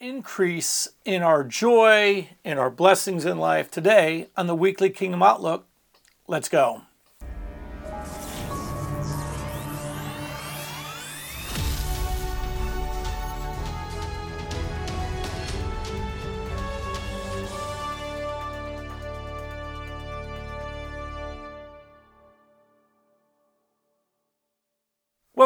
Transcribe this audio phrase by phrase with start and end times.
[0.00, 5.66] increase in our joy and our blessings in life today on the weekly Kingdom Outlook.
[6.26, 6.82] Let's go.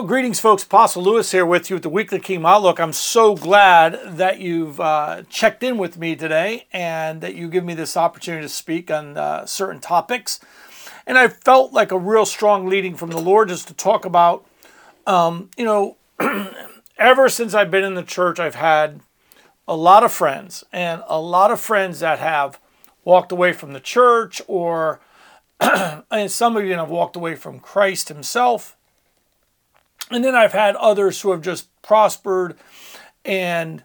[0.07, 0.62] Greetings, folks.
[0.62, 2.79] Apostle Lewis here with you at the Weekly Kingdom Outlook.
[2.79, 7.65] I'm so glad that you've uh, checked in with me today and that you give
[7.65, 10.41] me this opportunity to speak on uh, certain topics.
[11.06, 14.47] And I felt like a real strong leading from the Lord just to talk about,
[15.06, 15.97] um, you know,
[16.98, 19.00] ever since I've been in the church, I've had
[19.66, 22.61] a lot of friends and a lot of friends that have
[23.05, 25.00] walked away from the church or,
[25.61, 28.77] and some of you have walked away from Christ Himself
[30.11, 32.57] and then I've had others who have just prospered
[33.25, 33.83] and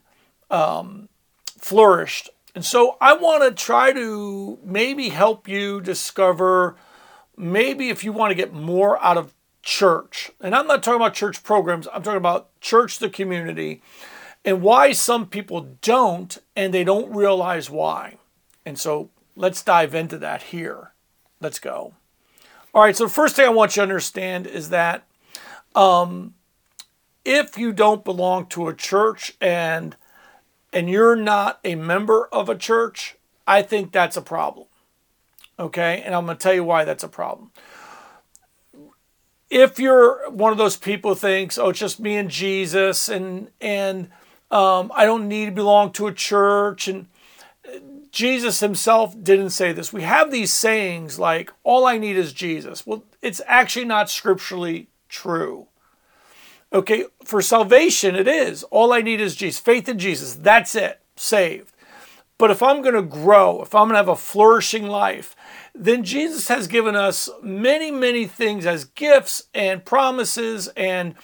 [0.51, 1.09] um,
[1.57, 2.29] flourished.
[2.55, 6.75] And so I want to try to maybe help you discover
[7.37, 10.31] maybe if you want to get more out of church.
[10.41, 13.81] And I'm not talking about church programs, I'm talking about church, the community,
[14.43, 18.17] and why some people don't and they don't realize why.
[18.65, 20.91] And so let's dive into that here.
[21.39, 21.93] Let's go.
[22.73, 25.05] All right, so the first thing I want you to understand is that
[25.75, 26.33] um,
[27.25, 29.95] if you don't belong to a church and
[30.71, 33.15] and you're not a member of a church,
[33.47, 34.67] I think that's a problem.
[35.59, 37.51] Okay, and I'm going to tell you why that's a problem.
[39.49, 43.49] If you're one of those people who thinks, "Oh, it's just me and Jesus," and
[43.59, 44.09] and
[44.51, 47.07] um, I don't need to belong to a church, and
[48.11, 49.91] Jesus himself didn't say this.
[49.91, 54.87] We have these sayings like, "All I need is Jesus." Well, it's actually not scripturally
[55.09, 55.67] true.
[56.71, 58.63] Okay, for salvation, it is.
[58.63, 60.35] All I need is Jesus, faith in Jesus.
[60.35, 61.73] That's it, saved.
[62.37, 65.35] But if I'm going to grow, if I'm going to have a flourishing life,
[65.75, 71.15] then Jesus has given us many, many things as gifts and promises and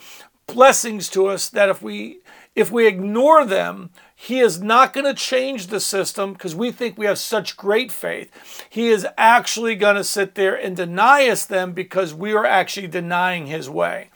[0.48, 2.20] blessings to us that if we
[2.54, 6.98] if we ignore them, he is not going to change the system because we think
[6.98, 8.66] we have such great faith.
[8.70, 12.88] He is actually going to sit there and deny us them because we are actually
[12.88, 14.10] denying his way.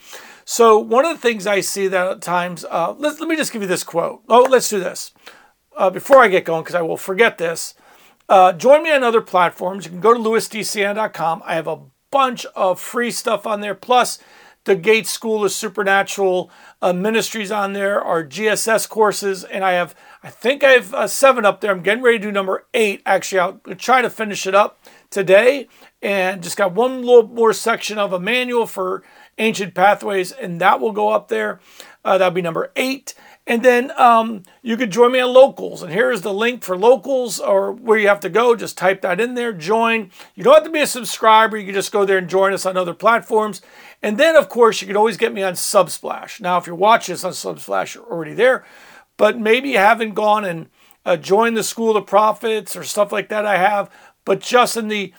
[0.46, 3.52] So one of the things I see that at times, uh, let, let me just
[3.52, 4.24] give you this quote.
[4.30, 5.12] Oh, let's do this
[5.78, 7.76] uh, before I get going because I will forget this.
[8.30, 9.86] Uh, join me on other platforms.
[9.86, 11.42] You can go to lewisdcn.com.
[11.46, 13.76] I have a bunch of free stuff on there.
[13.76, 14.20] Plus,
[14.70, 19.96] the Gates School of Supernatural uh, Ministries on there, our GSS courses, and I have,
[20.22, 21.72] I think I have uh, seven up there.
[21.72, 23.02] I'm getting ready to do number eight.
[23.04, 25.68] Actually, I'll try to finish it up today,
[26.04, 29.02] and just got one little more section of a manual for
[29.40, 31.60] Ancient Pathways, and that will go up there.
[32.06, 33.16] Uh, that'll be number eight.
[33.50, 35.82] And then um, you could join me on Locals.
[35.82, 38.56] And here's the link for Locals or where you have to go.
[38.56, 40.12] Just type that in there, join.
[40.36, 41.58] You don't have to be a subscriber.
[41.58, 43.64] You can just go there and join us on other platforms.
[44.04, 46.40] And then, of course, you can always get me on Subsplash.
[46.40, 48.66] Now, if you're watching this on Subsplash, you're already there.
[49.18, 50.70] But maybe you haven't gone and
[51.04, 53.48] uh, joined the School of Prophets or stuff like that.
[53.48, 53.90] I have.
[54.26, 55.12] But just in the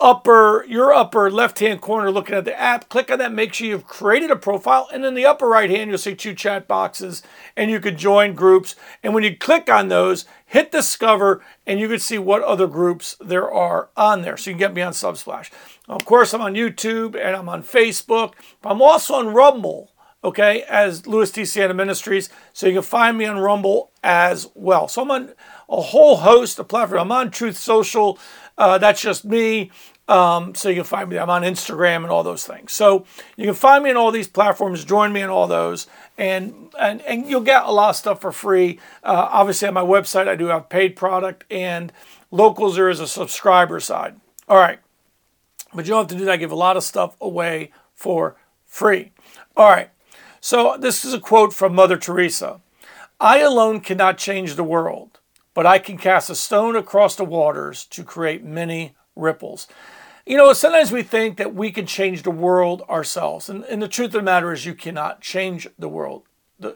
[0.00, 2.88] upper your upper left hand corner looking at the app.
[2.88, 3.32] Click on that.
[3.32, 4.88] Make sure you've created a profile.
[4.92, 7.22] And in the upper right hand you'll see two chat boxes
[7.56, 8.76] and you could join groups.
[9.02, 13.16] And when you click on those hit discover and you can see what other groups
[13.20, 14.36] there are on there.
[14.36, 15.50] So you can get me on subsplash.
[15.88, 18.34] Of course i'm on youtube and i'm on facebook.
[18.62, 19.92] I'm also on rumble
[20.22, 21.44] okay as Lewis T.
[21.44, 22.28] Siena Ministries.
[22.52, 24.86] So you can find me on rumble as well.
[24.86, 25.32] So i'm on
[25.68, 27.02] a whole host of platforms.
[27.02, 28.18] I'm on truth social
[28.58, 29.70] uh, that's just me.
[30.08, 31.18] Um, so you can find me.
[31.18, 32.72] I'm on Instagram and all those things.
[32.72, 33.04] So
[33.36, 34.84] you can find me on all these platforms.
[34.84, 35.86] Join me on all those,
[36.16, 38.80] and and and you'll get a lot of stuff for free.
[39.04, 41.92] Uh, obviously, on my website, I do have paid product, and
[42.30, 44.18] locals there is a subscriber side.
[44.48, 44.78] All right,
[45.74, 46.32] but you don't have to do that.
[46.32, 49.12] I give a lot of stuff away for free.
[49.56, 49.90] All right.
[50.40, 52.60] So this is a quote from Mother Teresa.
[53.20, 55.17] I alone cannot change the world
[55.58, 59.66] but I can cast a stone across the waters to create many ripples.
[60.24, 63.48] You know, sometimes we think that we can change the world ourselves.
[63.48, 66.22] And, and the truth of the matter is, you cannot change the world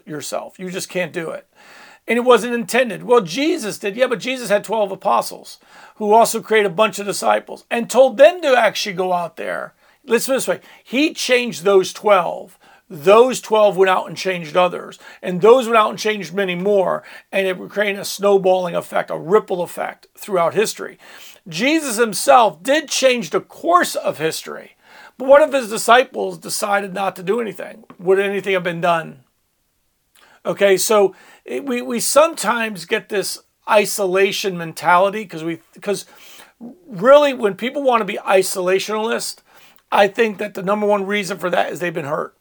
[0.05, 0.59] yourself.
[0.59, 1.47] You just can't do it.
[2.09, 3.05] And it wasn't intended.
[3.05, 3.95] Well, Jesus did.
[3.95, 5.61] Yeah, but Jesus had 12 apostles
[5.99, 9.75] who also created a bunch of disciples and told them to actually go out there.
[10.05, 12.59] Listen this way He changed those 12
[12.93, 17.03] those 12 went out and changed others, and those went out and changed many more,
[17.33, 20.99] and it created a snowballing effect, a ripple effect throughout history.
[21.49, 24.77] Jesus himself did change the course of history,
[25.17, 27.85] but what if his disciples decided not to do anything?
[27.99, 29.21] Would anything have been done?
[30.45, 31.15] Okay, so
[31.45, 33.39] it, we, we sometimes get this
[33.71, 36.05] isolation mentality because we because
[36.87, 39.39] really when people want to be isolationist,
[39.91, 42.37] I think that the number one reason for that is they've been hurt.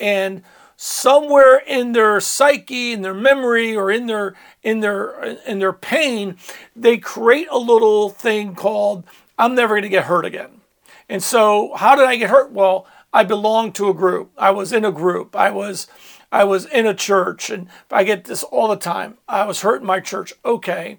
[0.00, 0.42] And
[0.76, 6.36] somewhere in their psyche, in their memory, or in their in their in their pain,
[6.74, 9.04] they create a little thing called
[9.38, 10.60] "I'm never going to get hurt again."
[11.08, 12.52] And so, how did I get hurt?
[12.52, 14.30] Well, I belonged to a group.
[14.36, 15.34] I was in a group.
[15.34, 15.86] I was
[16.30, 19.18] I was in a church, and I get this all the time.
[19.28, 20.32] I was hurt in my church.
[20.44, 20.98] Okay,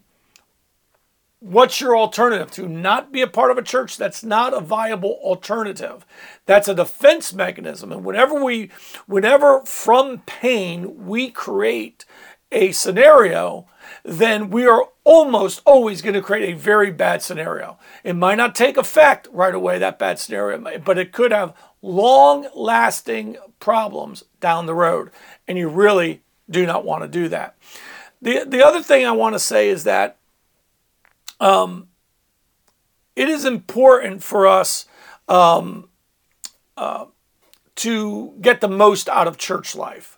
[1.41, 2.51] What's your alternative?
[2.51, 3.95] To not be a part of a church?
[3.95, 6.05] That's not a viable alternative.
[6.45, 7.93] That's a defense mechanism.
[7.93, 8.71] And whenever we,
[9.07, 12.03] whenever from pain we create
[12.51, 13.67] a scenario,
[14.03, 17.79] then we are almost always going to create a very bad scenario.
[18.03, 22.47] It might not take effect right away, that bad scenario, but it could have long
[22.53, 25.09] lasting problems down the road.
[25.47, 27.55] And you really do not want to do that.
[28.21, 30.17] The, the other thing I want to say is that
[31.39, 31.87] um,
[33.15, 34.85] it is important for us
[35.27, 35.89] um,
[36.77, 37.05] uh,
[37.75, 40.17] to get the most out of church life.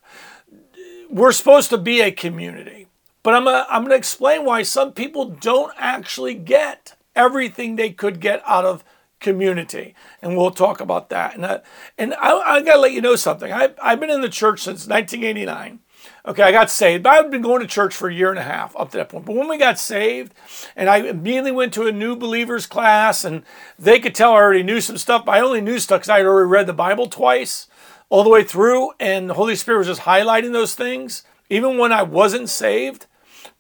[1.10, 2.88] We're supposed to be a community,
[3.24, 7.90] but I'm gonna, I'm going to explain why some people don't actually get everything they
[7.90, 8.84] could get out of
[9.20, 11.36] community, and we'll talk about that.
[11.36, 11.62] And I,
[11.98, 13.52] and I, I got to let you know something.
[13.52, 15.80] I, I've been in the church since 1989.
[16.24, 17.04] Okay, I got saved.
[17.04, 19.10] But I've been going to church for a year and a half up to that
[19.10, 19.26] point.
[19.26, 20.34] But when we got saved,
[20.76, 23.44] and I immediately went to a new believers class, and
[23.80, 25.26] they could tell I already knew some stuff.
[25.26, 27.68] But I only knew stuff because I had already read the Bible twice,
[28.10, 31.92] all the way through, and the Holy Spirit was just highlighting those things, even when
[31.92, 33.08] I wasn't saved.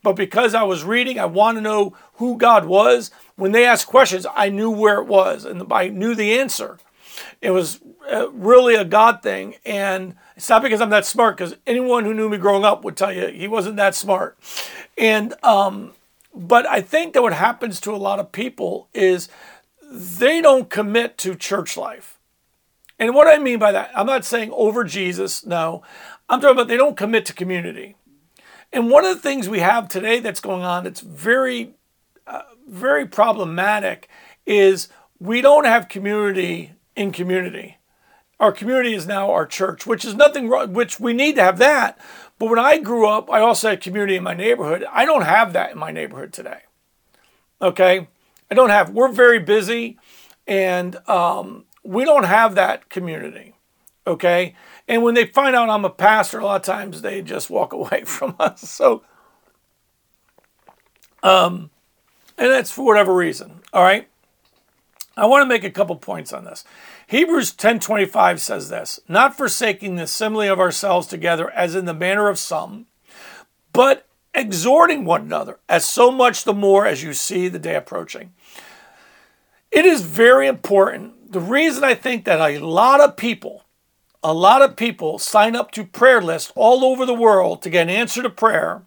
[0.03, 3.11] But because I was reading, I want to know who God was.
[3.35, 6.77] When they asked questions, I knew where it was, and I knew the answer.
[7.41, 7.79] It was
[8.11, 9.55] uh, really a God thing.
[9.65, 12.97] And it's not because I'm that smart, because anyone who knew me growing up would
[12.97, 14.37] tell you he wasn't that smart.
[14.97, 15.93] And, um,
[16.33, 19.29] but I think that what happens to a lot of people is
[19.91, 22.17] they don't commit to church life.
[22.97, 25.81] And what I mean by that, I'm not saying over Jesus, no.
[26.29, 27.95] I'm talking about they don't commit to community.
[28.71, 31.73] And one of the things we have today that's going on that's very,
[32.25, 34.07] uh, very problematic
[34.45, 34.87] is
[35.19, 37.77] we don't have community in community.
[38.39, 41.59] Our community is now our church, which is nothing wrong, which we need to have
[41.59, 41.99] that.
[42.39, 44.83] But when I grew up, I also had community in my neighborhood.
[44.91, 46.61] I don't have that in my neighborhood today.
[47.61, 48.07] Okay?
[48.49, 49.99] I don't have, we're very busy
[50.47, 53.53] and um, we don't have that community.
[54.07, 54.55] Okay?
[54.87, 57.73] And when they find out I'm a pastor, a lot of times they just walk
[57.73, 58.61] away from us.
[58.61, 59.03] So,
[61.21, 61.69] um,
[62.39, 63.61] and that's for whatever reason.
[63.71, 64.09] All right?
[65.17, 66.63] I want to make a couple points on this.
[67.07, 72.29] Hebrews 10:25 says this, not forsaking the assembly of ourselves together as in the manner
[72.29, 72.87] of some,
[73.73, 78.31] but exhorting one another, as so much the more as you see the day approaching.
[79.71, 81.31] It is very important.
[81.31, 83.63] The reason I think that a lot of people,
[84.23, 87.83] a lot of people sign up to prayer lists all over the world to get
[87.83, 88.83] an answer to prayer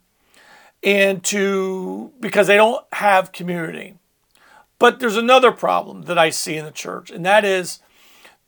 [0.82, 3.96] and to because they don't have community.
[4.78, 7.80] But there's another problem that I see in the church, and that is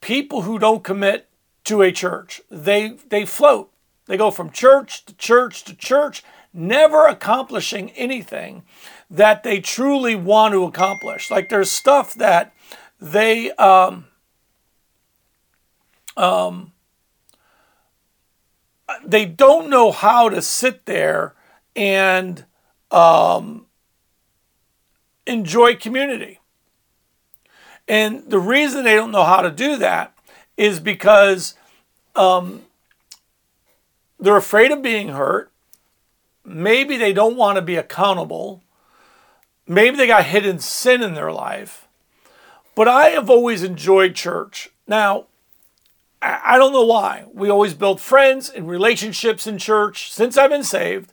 [0.00, 1.28] people who don't commit
[1.64, 2.40] to a church.
[2.50, 3.72] They they float.
[4.06, 8.62] They go from church to church to church, never accomplishing anything
[9.10, 11.30] that they truly want to accomplish.
[11.30, 12.54] Like there's stuff that
[13.00, 14.06] they um,
[16.16, 16.72] um,
[19.04, 21.34] they don't know how to sit there
[21.74, 22.44] and
[22.90, 23.65] um,
[25.26, 26.40] enjoy community.
[27.88, 30.12] And the reason they don't know how to do that
[30.56, 31.54] is because
[32.14, 32.62] um,
[34.18, 35.50] they're afraid of being hurt.
[36.44, 38.62] Maybe they don't want to be accountable.
[39.66, 41.86] Maybe they got hidden sin in their life.
[42.74, 44.70] But I have always enjoyed church.
[44.86, 45.26] Now,
[46.22, 47.24] I don't know why.
[47.32, 51.12] We always build friends and relationships in church since I've been saved.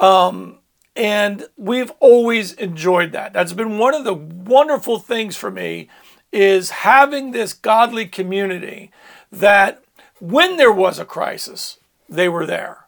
[0.00, 0.58] Um,
[0.96, 3.32] and we've always enjoyed that.
[3.32, 5.88] That's been one of the wonderful things for me
[6.32, 8.90] is having this godly community
[9.30, 9.82] that
[10.20, 12.86] when there was a crisis, they were there.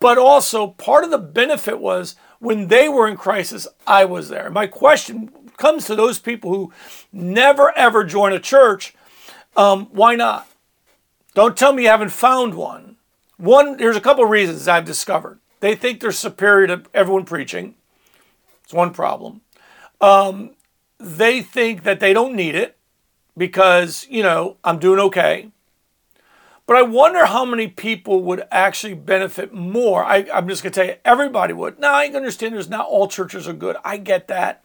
[0.00, 4.50] But also part of the benefit was when they were in crisis, I was there.
[4.50, 6.72] My question comes to those people who
[7.12, 8.94] never ever join a church.
[9.56, 10.46] Um, why not?
[11.34, 12.96] Don't tell me you haven't found one.
[13.38, 15.40] One, there's a couple of reasons I've discovered.
[15.60, 17.74] They think they're superior to everyone preaching.
[18.64, 19.40] It's one problem.
[20.00, 20.50] Um,
[20.98, 22.76] they think that they don't need it
[23.36, 25.50] because, you know, I'm doing okay.
[26.66, 30.04] But I wonder how many people would actually benefit more.
[30.04, 31.78] I, am just going to tell you, everybody would.
[31.78, 33.76] Now, I understand there's not all churches are good.
[33.84, 34.62] I get that.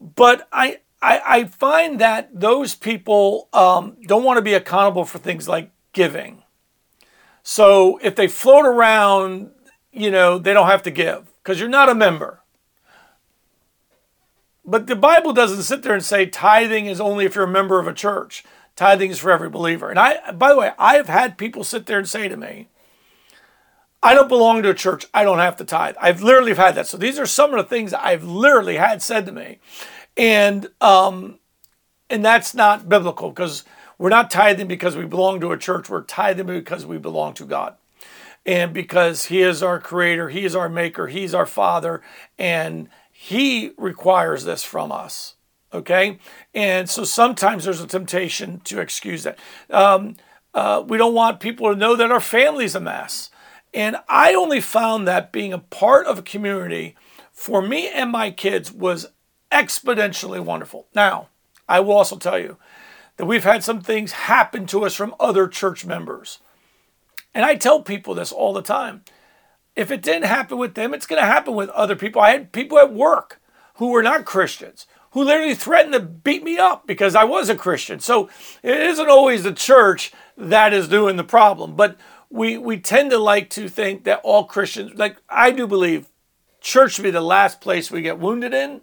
[0.00, 5.18] But I, I, I find that those people um, don't want to be accountable for
[5.18, 6.42] things like giving.
[7.44, 9.52] So if they float around,
[9.92, 12.40] you know, they don't have to give because you're not a member.
[14.64, 17.78] But the Bible doesn't sit there and say tithing is only if you're a member
[17.78, 18.44] of a church.
[18.76, 19.90] Tithing is for every believer.
[19.90, 22.68] And I, by the way, I have had people sit there and say to me,
[24.02, 25.06] I don't belong to a church.
[25.12, 25.94] I don't have to tithe.
[26.00, 26.86] I've literally had that.
[26.86, 29.58] So these are some of the things I've literally had said to me.
[30.16, 31.38] And, um,
[32.08, 33.64] and that's not biblical because
[33.98, 35.88] we're not tithing because we belong to a church.
[35.88, 37.76] We're tithing because we belong to God.
[38.44, 42.02] And because He is our creator, He is our maker, He's our Father,
[42.38, 45.34] and He requires this from us.
[45.72, 46.18] Okay?
[46.54, 49.38] And so sometimes there's a temptation to excuse that.
[49.70, 50.16] Um,
[50.54, 53.30] uh, we don't want people to know that our family's a mess.
[53.72, 56.94] And I only found that being a part of a community
[57.32, 59.06] for me and my kids was
[59.50, 60.86] exponentially wonderful.
[60.94, 61.28] Now,
[61.68, 62.58] I will also tell you
[63.16, 66.38] that we've had some things happen to us from other church members.
[67.34, 69.02] And I tell people this all the time.
[69.74, 72.20] If it didn't happen with them, it's going to happen with other people.
[72.20, 73.40] I had people at work
[73.76, 77.54] who were not Christians who literally threatened to beat me up because I was a
[77.54, 78.00] Christian.
[78.00, 78.28] So
[78.62, 81.96] it isn't always the church that is doing the problem, but
[82.30, 86.08] we we tend to like to think that all Christians like I do believe
[86.60, 88.80] church should be the last place we get wounded in.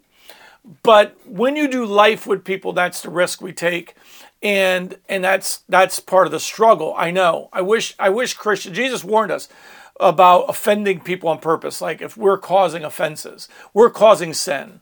[0.83, 3.95] But when you do life with people, that's the risk we take.
[4.41, 6.93] And and that's that's part of the struggle.
[6.97, 7.49] I know.
[7.51, 9.49] I wish I wish Christian Jesus warned us
[9.99, 11.81] about offending people on purpose.
[11.81, 14.79] Like if we're causing offenses, we're causing sin.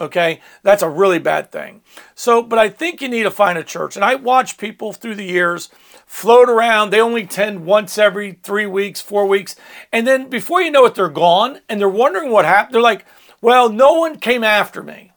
[0.00, 1.82] Okay, that's a really bad thing.
[2.16, 3.94] So, but I think you need to find a church.
[3.94, 5.68] And I watch people through the years
[6.04, 6.90] float around.
[6.90, 9.54] They only attend once every three weeks, four weeks.
[9.92, 12.74] And then before you know it, they're gone and they're wondering what happened.
[12.74, 13.06] They're like,
[13.40, 15.12] well, no one came after me.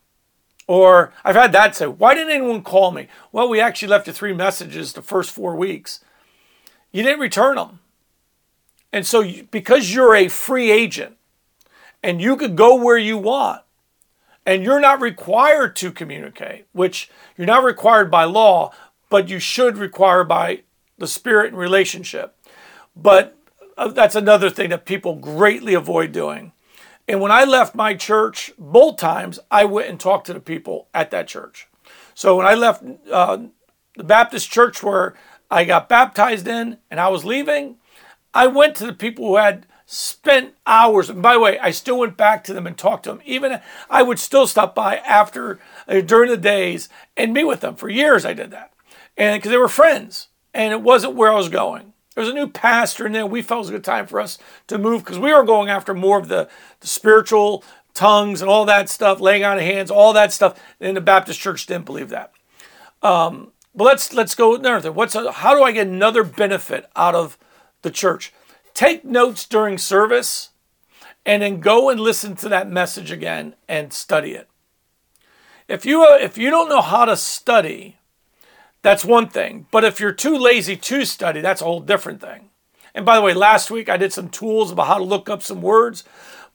[0.68, 3.08] Or I've had that say, why didn't anyone call me?
[3.32, 6.02] Well, we actually left you three messages the first four weeks.
[6.92, 7.80] You didn't return them.
[8.92, 11.16] And so, because you're a free agent
[12.04, 13.62] and you could go where you want,
[14.46, 18.72] and you're not required to communicate, which you're not required by law,
[19.10, 20.62] but you should require by
[20.98, 22.34] the spirit and relationship.
[22.96, 23.38] But
[23.78, 26.54] uh, that's another thing that people greatly avoid doing.
[27.08, 30.90] And when I left my church, both times, I went and talked to the people
[30.94, 31.68] at that church.
[32.14, 33.38] So when I left uh,
[33.96, 35.14] the Baptist church where
[35.50, 37.78] I got baptized in and I was leaving,
[38.34, 41.10] I went to the people who had spent hours.
[41.10, 43.22] And by the way, I still went back to them and talked to them.
[43.26, 47.76] Even I would still stop by after uh, during the days and meet with them.
[47.76, 48.74] For years, I did that,
[49.16, 51.94] and because they were friends, and it wasn't where I was going.
[52.18, 54.20] There was a new pastor, and then we felt it was a good time for
[54.20, 58.50] us to move because we were going after more of the, the spiritual tongues and
[58.50, 60.60] all that stuff, laying on of hands, all that stuff.
[60.80, 62.34] And the Baptist church didn't believe that.
[63.04, 64.92] Um, but let's let's go another.
[64.92, 67.38] What's a, how do I get another benefit out of
[67.84, 68.34] the church?
[68.78, 70.52] take notes during service
[71.26, 74.48] and then go and listen to that message again and study it.
[75.68, 77.97] If you if you don't know how to study,
[78.82, 79.68] that's one thing.
[79.72, 82.50] But if you're too lazy to study, that's a whole different thing.
[82.94, 85.44] And by the way, last week I did some tools about how to look up
[85.44, 86.04] some words.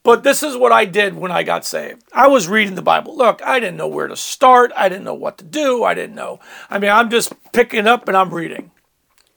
[0.03, 2.03] But this is what I did when I got saved.
[2.13, 3.17] I was reading the Bible.
[3.17, 4.73] Look, I didn't know where to start.
[4.77, 5.85] I didn't know what to do.
[5.85, 6.41] I didn't know.
[6.69, 8.73] I mean, I'm just picking up and I'm reading.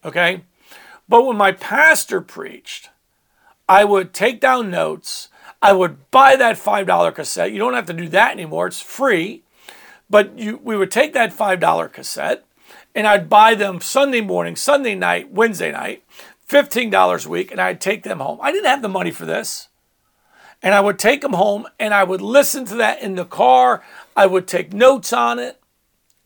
[0.03, 0.41] Okay?
[1.07, 2.89] But when my pastor preached,
[3.69, 5.29] I would take down notes.
[5.61, 7.51] I would buy that $5 cassette.
[7.51, 9.43] You don't have to do that anymore, it's free.
[10.09, 12.45] But you, we would take that $5 cassette
[12.95, 16.03] and I'd buy them Sunday morning, Sunday night, Wednesday night,
[16.49, 18.39] $15 a week, and I'd take them home.
[18.41, 19.67] I didn't have the money for this.
[20.63, 23.83] And I would take them home and I would listen to that in the car.
[24.15, 25.61] I would take notes on it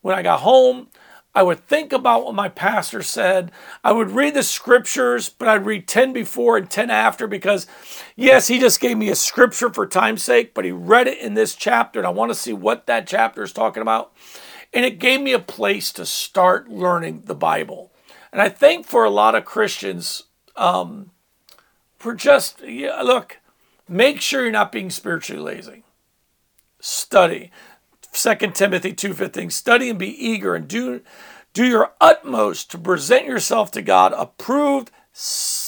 [0.01, 0.87] when I got home.
[1.35, 3.51] I would think about what my pastor said.
[3.83, 7.67] I would read the scriptures, but I'd read 10 before and 10 after because,
[8.15, 11.35] yes, he just gave me a scripture for time's sake, but he read it in
[11.35, 14.11] this chapter, and I want to see what that chapter is talking about.
[14.73, 17.91] And it gave me a place to start learning the Bible.
[18.31, 20.23] And I think for a lot of Christians,
[20.55, 21.11] um,
[21.97, 23.39] for just, yeah, look,
[23.87, 25.83] make sure you're not being spiritually lazy.
[26.79, 27.51] Study.
[28.11, 31.01] 2 Timothy 2:15 study and be eager and do
[31.53, 34.91] do your utmost to present yourself to God approved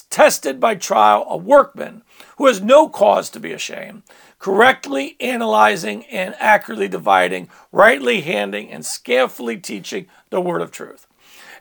[0.09, 2.03] tested by trial a workman
[2.37, 4.03] who has no cause to be ashamed
[4.41, 11.07] correctly analyzing and accurately dividing rightly handing and skillfully teaching the word of truth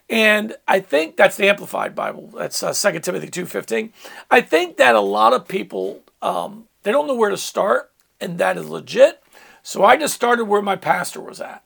[0.08, 2.32] And I think that's the Amplified Bible.
[2.36, 3.92] That's uh, 2 Timothy 2.15.
[4.30, 8.38] I think that a lot of people, um, they don't know where to start, and
[8.38, 9.22] that is legit.
[9.62, 11.62] So I just started where my pastor was at.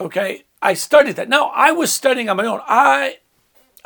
[0.00, 1.28] Okay, I studied that.
[1.28, 2.60] Now I was studying on my own.
[2.66, 3.18] I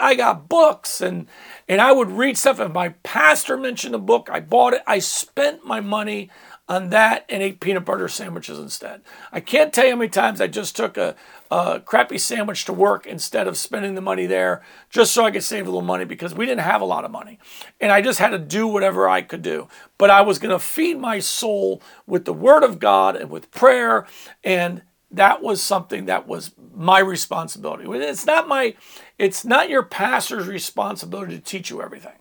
[0.01, 1.27] I got books and
[1.69, 2.59] and I would read stuff.
[2.59, 4.83] If my pastor mentioned a book, I bought it.
[4.87, 6.31] I spent my money
[6.71, 9.03] on that and ate peanut butter sandwiches instead.
[9.33, 11.17] I can't tell you how many times I just took a,
[11.51, 15.43] a crappy sandwich to work instead of spending the money there just so I could
[15.43, 17.41] save a little money because we didn't have a lot of money.
[17.81, 19.67] And I just had to do whatever I could do.
[19.99, 23.51] But I was going to feed my soul with the Word of God and with
[23.51, 24.07] prayer.
[24.45, 27.85] And that was something that was my responsibility.
[27.85, 28.77] It's not my,
[29.21, 32.17] it's not your pastor's responsibility to teach you everything.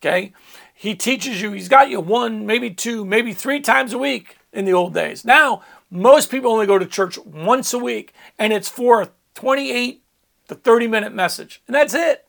[0.00, 0.32] Okay?
[0.72, 4.66] He teaches you, he's got you one, maybe two, maybe three times a week in
[4.66, 5.24] the old days.
[5.24, 10.04] Now, most people only go to church once a week, and it's for a 28
[10.46, 12.28] to 30 minute message, and that's it.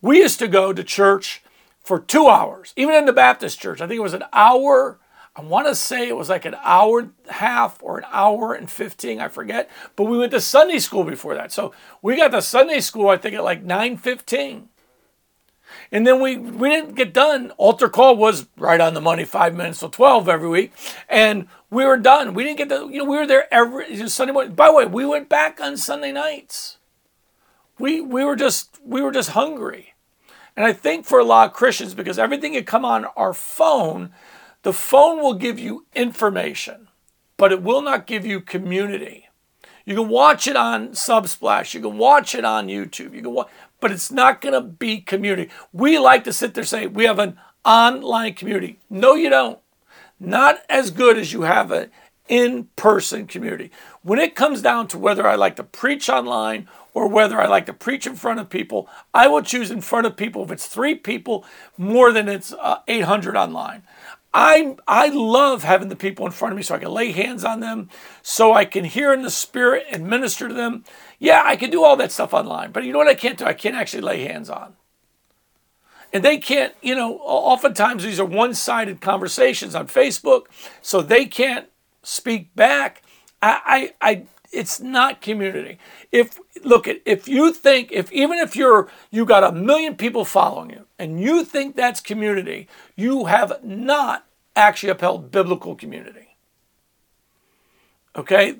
[0.00, 1.42] We used to go to church
[1.82, 3.82] for two hours, even in the Baptist church.
[3.82, 4.98] I think it was an hour.
[5.36, 8.52] I want to say it was like an hour and a half or an hour
[8.52, 9.70] and 15, I forget.
[9.94, 11.52] But we went to Sunday school before that.
[11.52, 11.72] So
[12.02, 14.64] we got to Sunday school, I think, at like 9.15.
[15.92, 17.52] And then we, we didn't get done.
[17.52, 20.72] Altar call was right on the money, five minutes till 12 every week.
[21.08, 22.34] And we were done.
[22.34, 24.54] We didn't get the, you know, we were there every Sunday morning.
[24.54, 26.78] By the way, we went back on Sunday nights.
[27.78, 29.94] We, we were just, we were just hungry.
[30.56, 34.10] And I think for a lot of Christians, because everything had come on our phone,
[34.62, 36.88] the phone will give you information,
[37.36, 39.28] but it will not give you community.
[39.84, 41.74] You can watch it on Subsplash.
[41.74, 43.14] You can watch it on YouTube.
[43.14, 43.48] You can watch,
[43.80, 45.50] but it's not going to be community.
[45.72, 48.78] We like to sit there say we have an online community.
[48.88, 49.58] No, you don't.
[50.18, 51.90] Not as good as you have an
[52.28, 53.70] in person community.
[54.02, 57.66] When it comes down to whether I like to preach online or whether I like
[57.66, 60.66] to preach in front of people, I will choose in front of people if it's
[60.66, 61.44] three people
[61.76, 63.82] more than it's uh, 800 online.
[64.32, 67.44] I I love having the people in front of me so I can lay hands
[67.44, 67.88] on them,
[68.22, 70.84] so I can hear in the spirit and minister to them.
[71.18, 73.44] Yeah, I can do all that stuff online, but you know what I can't do?
[73.44, 74.76] I can't actually lay hands on.
[76.12, 80.46] And they can't, you know, oftentimes these are one-sided conversations on Facebook,
[80.82, 81.68] so they can't
[82.02, 83.02] speak back.
[83.42, 85.78] I I, I it's not community.
[86.10, 90.24] If look at if you think if even if you're you got a million people
[90.24, 96.36] following you and you think that's community, you have not actually upheld biblical community.
[98.16, 98.56] Okay?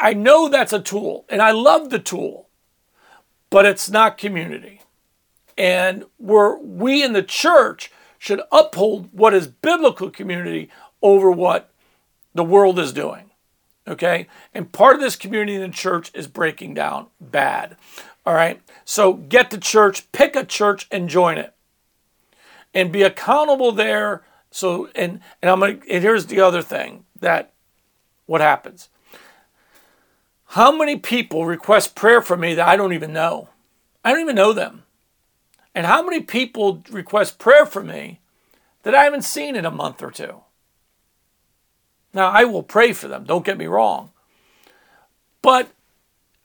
[0.00, 2.48] I know that's a tool and I love the tool,
[3.50, 4.80] but it's not community.
[5.56, 10.70] And we're we in the church should uphold what is biblical community
[11.02, 11.70] over what
[12.34, 13.27] the world is doing.
[13.88, 14.28] Okay?
[14.54, 17.76] And part of this community in the church is breaking down bad.
[18.26, 18.60] All right?
[18.84, 21.54] So get to church, pick a church and join it.
[22.74, 24.22] And be accountable there.
[24.50, 27.52] So and and I'm gonna and here's the other thing that
[28.26, 28.90] what happens.
[30.52, 33.48] How many people request prayer from me that I don't even know?
[34.04, 34.84] I don't even know them.
[35.74, 38.20] And how many people request prayer from me
[38.82, 40.40] that I haven't seen in a month or two?
[42.12, 44.10] Now, I will pray for them, don't get me wrong.
[45.42, 45.70] But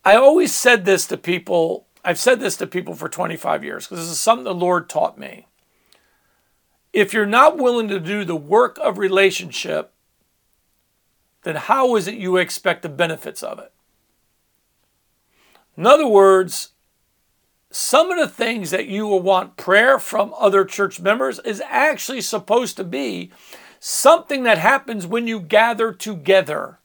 [0.05, 3.99] I always said this to people, I've said this to people for 25 years because
[3.99, 5.47] this is something the Lord taught me.
[6.91, 9.93] If you're not willing to do the work of relationship,
[11.43, 13.71] then how is it you expect the benefits of it?
[15.75, 16.69] In other words,
[17.71, 22.21] some of the things that you will want prayer from other church members is actually
[22.21, 23.31] supposed to be
[23.85, 26.79] something that happens when you gather together.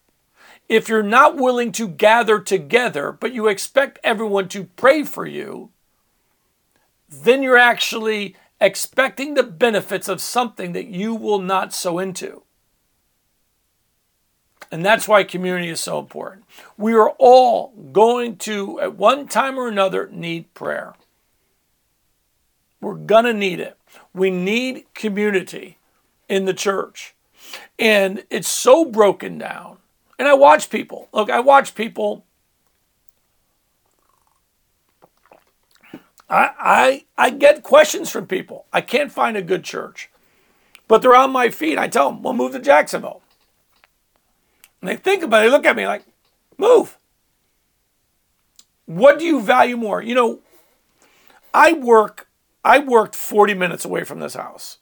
[0.68, 5.70] If you're not willing to gather together, but you expect everyone to pray for you,
[7.08, 12.42] then you're actually expecting the benefits of something that you will not sow into.
[14.72, 16.46] And that's why community is so important.
[16.76, 20.94] We are all going to, at one time or another, need prayer.
[22.80, 23.78] We're going to need it.
[24.12, 25.77] We need community
[26.28, 27.14] in the church.
[27.78, 29.78] And it's so broken down.
[30.18, 31.08] And I watch people.
[31.12, 32.24] Look, I watch people.
[36.28, 38.66] I, I, I get questions from people.
[38.72, 40.10] I can't find a good church.
[40.86, 41.78] But they're on my feet.
[41.78, 43.22] I tell them, we'll move to Jacksonville.
[44.80, 45.46] And they think about it.
[45.46, 46.04] They look at me like,
[46.56, 46.98] move.
[48.86, 50.02] What do you value more?
[50.02, 50.40] You know,
[51.52, 52.28] I work,
[52.64, 54.78] I worked 40 minutes away from this house.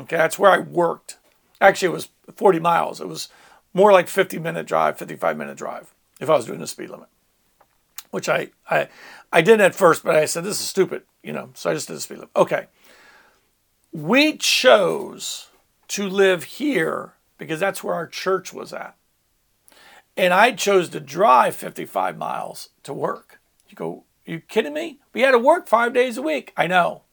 [0.00, 1.18] Okay, that's where I worked.
[1.60, 3.00] Actually, it was 40 miles.
[3.00, 3.28] It was
[3.72, 7.08] more like 50 minute drive, 55 minute drive if I was doing the speed limit.
[8.10, 8.88] which I, I,
[9.32, 11.88] I did at first, but I said, this is stupid, you know, so I just
[11.88, 12.30] did the speed limit.
[12.36, 12.66] Okay.
[13.92, 15.48] We chose
[15.88, 18.96] to live here because that's where our church was at.
[20.16, 23.40] And I chose to drive 55 miles to work.
[23.68, 25.00] You go, you kidding me?
[25.12, 26.52] We had to work five days a week.
[26.56, 27.03] I know.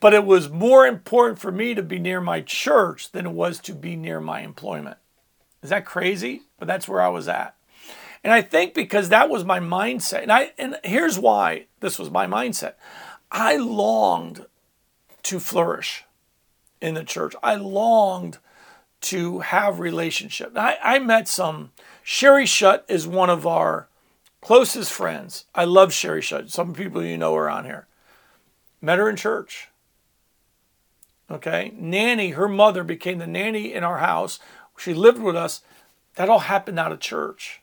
[0.00, 3.58] But it was more important for me to be near my church than it was
[3.60, 4.96] to be near my employment.
[5.62, 6.42] Is that crazy?
[6.58, 7.56] But that's where I was at.
[8.22, 10.22] And I think because that was my mindset.
[10.22, 12.74] And I and here's why this was my mindset.
[13.30, 14.46] I longed
[15.24, 16.04] to flourish
[16.80, 17.34] in the church.
[17.42, 18.38] I longed
[19.00, 20.56] to have relationship.
[20.56, 21.70] I, I met some
[22.02, 23.88] Sherry Shutt is one of our
[24.40, 25.44] closest friends.
[25.54, 26.50] I love Sherry Shutt.
[26.50, 27.86] Some people you know are on here.
[28.80, 29.68] Met her in church.
[31.30, 31.72] Okay.
[31.76, 34.38] Nanny, her mother became the nanny in our house.
[34.78, 35.62] She lived with us.
[36.14, 37.60] That all happened out of church.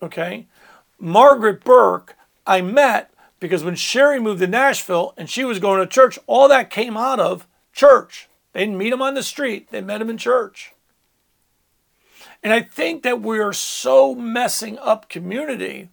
[0.00, 0.46] Okay.
[0.98, 5.86] Margaret Burke, I met because when Sherry moved to Nashville and she was going to
[5.86, 8.28] church, all that came out of church.
[8.52, 10.72] They didn't meet him on the street, they met him in church.
[12.42, 15.90] And I think that we are so messing up community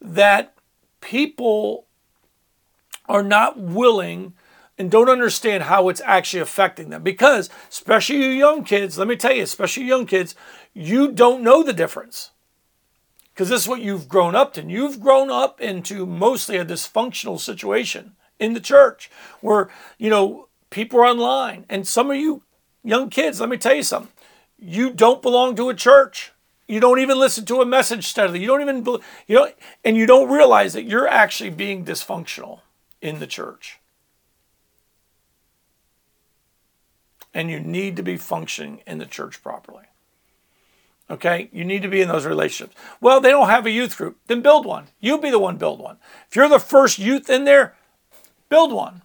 [0.00, 0.54] that
[1.00, 1.86] people
[3.08, 4.34] are not willing
[4.78, 7.02] and don't understand how it's actually affecting them.
[7.02, 10.34] Because, especially you young kids, let me tell you, especially young kids,
[10.72, 12.30] you don't know the difference.
[13.34, 14.70] Because this is what you've grown up in.
[14.70, 19.10] You've grown up into mostly a dysfunctional situation in the church
[19.40, 21.64] where, you know, people are online.
[21.68, 22.42] And some of you
[22.84, 24.12] young kids, let me tell you something.
[24.58, 26.32] You don't belong to a church.
[26.66, 28.40] You don't even listen to a message study.
[28.40, 28.84] You don't even,
[29.26, 29.52] you know,
[29.84, 32.60] and you don't realize that you're actually being dysfunctional
[33.00, 33.78] in the church.
[37.34, 39.84] And you need to be functioning in the church properly.
[41.10, 42.78] Okay, you need to be in those relationships.
[43.00, 44.88] Well, they don't have a youth group, then build one.
[45.00, 45.96] You be the one build one.
[46.28, 47.74] If you're the first youth in there,
[48.48, 49.02] build one.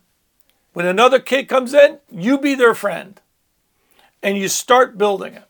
[0.73, 3.21] When another kid comes in, you be their friend.
[4.21, 5.49] And you start building it.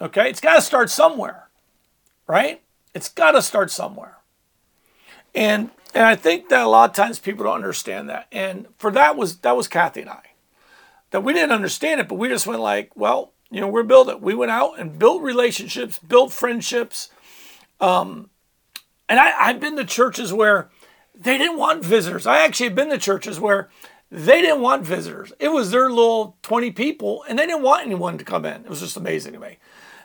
[0.00, 0.30] Okay?
[0.30, 1.48] It's got to start somewhere.
[2.26, 2.62] Right?
[2.94, 4.18] It's got to start somewhere.
[5.34, 8.26] And and I think that a lot of times people don't understand that.
[8.32, 10.31] And for that was that was Kathy and I
[11.12, 14.20] that we didn't understand it, but we just went like, well, you know, we're building.
[14.20, 17.10] We went out and built relationships, built friendships.
[17.80, 18.30] Um,
[19.08, 20.70] and I, I've been to churches where
[21.14, 22.26] they didn't want visitors.
[22.26, 23.68] I actually have been to churches where
[24.10, 25.32] they didn't want visitors.
[25.38, 28.62] It was their little 20 people, and they didn't want anyone to come in.
[28.62, 29.58] It was just amazing to me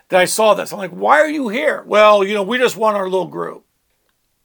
[0.08, 0.72] that I saw this.
[0.72, 1.82] I'm like, why are you here?
[1.86, 3.64] Well, you know, we just want our little group.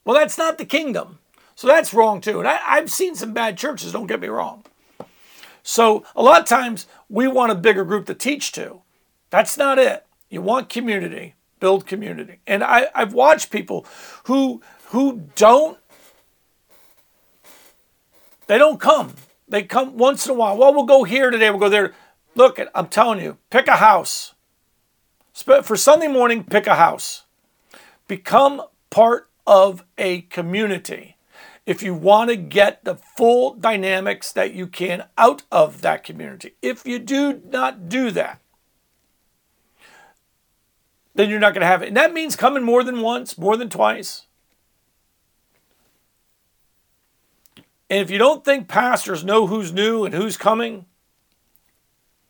[0.06, 1.20] Well, that's not the kingdom.
[1.56, 2.40] So that's wrong too.
[2.40, 4.63] And I, I've seen some bad churches, don't get me wrong.
[5.64, 8.82] So a lot of times we want a bigger group to teach to.
[9.30, 10.06] That's not it.
[10.30, 12.40] You want community, build community.
[12.46, 13.86] And I, I've watched people
[14.26, 15.80] who who don't
[18.48, 19.16] they don't come.
[19.48, 20.58] They come once in a while.
[20.58, 21.94] Well, we'll go here today, we'll go there.
[22.36, 24.34] Look, I'm telling you, pick a house.
[25.34, 27.24] For Sunday morning, pick a house.
[28.08, 31.13] Become part of a community
[31.66, 36.56] if you want to get the full dynamics that you can out of that community.
[36.62, 38.42] If you do not do that,
[41.16, 41.88] then you're not going to have it.
[41.88, 44.24] And that means coming more than once, more than twice.
[47.90, 50.86] And if you don't think pastors know who's new and who's coming,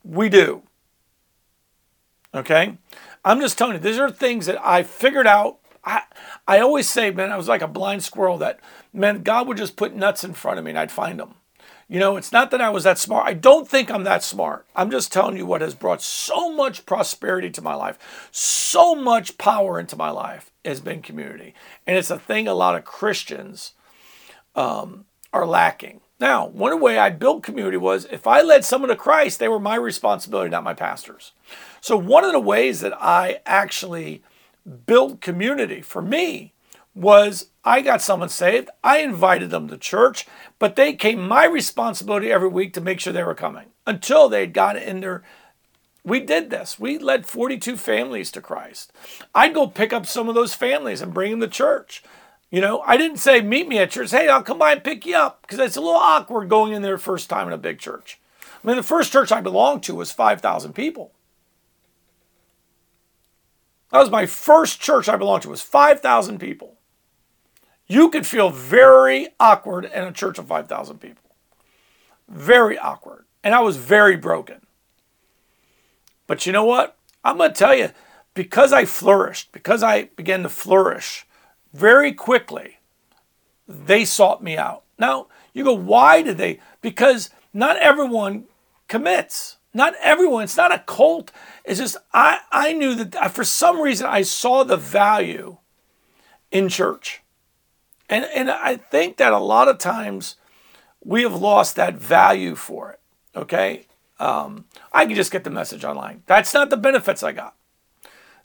[0.04, 0.62] we do.
[2.34, 2.76] Okay?
[3.24, 6.02] I'm just telling you, these are things that I figured out I,
[6.46, 8.60] I always say, man, I was like a blind squirrel that,
[8.92, 11.34] man, God would just put nuts in front of me and I'd find them.
[11.88, 13.26] You know, it's not that I was that smart.
[13.26, 14.66] I don't think I'm that smart.
[14.74, 19.36] I'm just telling you what has brought so much prosperity to my life, so much
[19.36, 21.54] power into my life has been community.
[21.86, 23.74] And it's a thing a lot of Christians
[24.54, 26.00] um, are lacking.
[26.18, 29.60] Now, one way I built community was if I led someone to Christ, they were
[29.60, 31.32] my responsibility, not my pastor's.
[31.80, 34.22] So, one of the ways that I actually
[34.86, 36.52] built community for me
[36.94, 38.70] was I got someone saved.
[38.82, 40.26] I invited them to church,
[40.58, 44.52] but they came my responsibility every week to make sure they were coming until they'd
[44.52, 45.22] got in there.
[46.04, 46.78] We did this.
[46.78, 48.92] We led 42 families to Christ.
[49.34, 52.02] I'd go pick up some of those families and bring them to church.
[52.50, 54.10] You know, I didn't say, meet me at church.
[54.10, 56.82] Hey, I'll come by and pick you up because it's a little awkward going in
[56.82, 58.20] there first time in a big church.
[58.62, 61.10] I mean, the first church I belonged to was 5,000 people.
[63.94, 65.48] That was my first church I belonged to.
[65.48, 66.78] It was 5,000 people.
[67.86, 71.30] You could feel very awkward in a church of 5,000 people.
[72.28, 73.24] Very awkward.
[73.44, 74.66] And I was very broken.
[76.26, 76.96] But you know what?
[77.22, 77.90] I'm going to tell you,
[78.34, 81.24] because I flourished, because I began to flourish
[81.72, 82.78] very quickly,
[83.68, 84.82] they sought me out.
[84.98, 86.58] Now, you go, why did they?
[86.80, 88.46] Because not everyone
[88.88, 89.58] commits.
[89.74, 90.44] Not everyone.
[90.44, 91.32] It's not a cult.
[91.64, 95.58] It's just I, I knew that for some reason I saw the value
[96.52, 97.22] in church.
[98.08, 100.36] And, and I think that a lot of times
[101.02, 103.00] we have lost that value for it.
[103.34, 103.86] Okay?
[104.20, 106.22] Um, I can just get the message online.
[106.26, 107.56] That's not the benefits I got.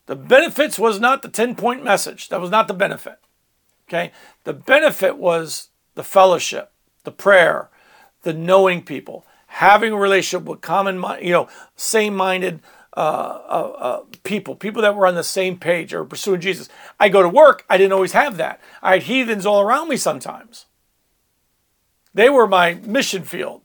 [0.08, 2.30] The benefits was not the 10 point message.
[2.30, 3.20] That was not the benefit.
[3.88, 4.12] Okay?
[4.46, 6.72] The benefit was the fellowship,
[7.04, 7.70] the prayer,
[8.24, 12.62] the knowing people, having a relationship with common, you know, same minded
[12.96, 16.70] uh, uh, uh, people, people that were on the same page or pursuing Jesus.
[17.00, 18.60] I go to work, I didn't always have that.
[18.82, 20.66] I had heathens all around me sometimes.
[22.14, 23.62] They were my mission field.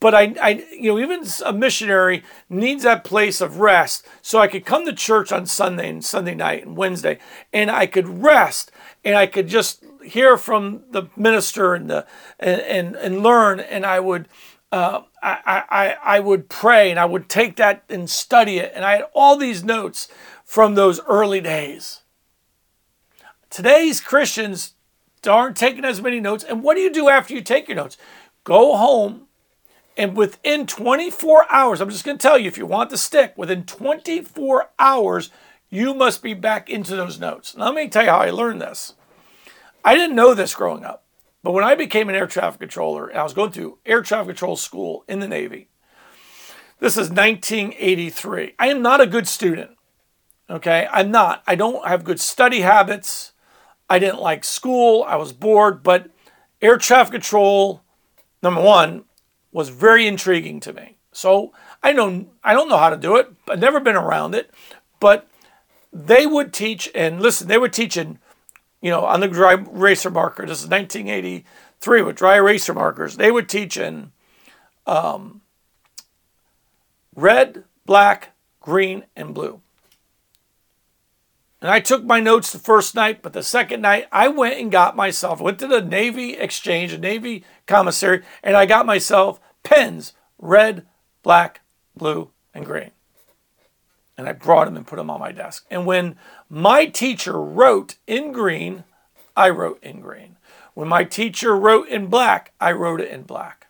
[0.00, 4.04] But I, I, you know, even a missionary needs that place of rest.
[4.20, 7.18] So I could come to church on Sunday and Sunday night and Wednesday,
[7.52, 8.72] and I could rest
[9.04, 12.06] and I could just hear from the minister and the
[12.40, 13.60] and and, and learn.
[13.60, 14.26] And I would,
[14.72, 18.72] uh, I, I I would pray and I would take that and study it.
[18.74, 20.08] And I had all these notes
[20.44, 22.00] from those early days.
[23.50, 24.72] Today's Christians
[25.26, 26.42] aren't taking as many notes.
[26.42, 27.96] And what do you do after you take your notes?
[28.44, 29.28] Go home
[29.96, 33.34] and within 24 hours, I'm just going to tell you if you want to stick,
[33.36, 35.30] within 24 hours,
[35.68, 37.56] you must be back into those notes.
[37.56, 38.94] Now, let me tell you how I learned this.
[39.84, 41.01] I didn't know this growing up,
[41.42, 44.28] but when I became an air traffic controller, and I was going to air traffic
[44.28, 45.68] control school in the Navy,
[46.78, 48.54] this is 1983.
[48.58, 49.72] I am not a good student.
[50.50, 51.42] Okay, I'm not.
[51.46, 53.32] I don't have good study habits.
[53.88, 55.04] I didn't like school.
[55.06, 56.10] I was bored, but
[56.60, 57.82] air traffic control,
[58.42, 59.04] number one,
[59.52, 60.96] was very intriguing to me.
[61.12, 61.52] So
[61.82, 63.30] I know I don't know how to do it.
[63.48, 64.50] I've never been around it,
[64.98, 65.28] but
[65.92, 67.48] they would teach and listen.
[67.48, 68.18] They were teaching,
[68.82, 70.44] you know, on the dry eraser marker.
[70.44, 73.16] This is 1983 with dry eraser markers.
[73.16, 74.12] They would teach in
[74.86, 75.40] um,
[77.14, 79.62] red, black, green, and blue.
[81.62, 84.72] And I took my notes the first night, but the second night I went and
[84.72, 90.12] got myself, went to the Navy Exchange, a Navy commissary, and I got myself pens
[90.38, 90.84] red,
[91.22, 91.60] black,
[91.96, 92.90] blue, and green.
[94.18, 95.64] And I brought them and put them on my desk.
[95.70, 96.16] And when
[96.50, 98.84] my teacher wrote in green,
[99.36, 100.36] I wrote in green.
[100.74, 103.66] When my teacher wrote in black, I wrote it in black.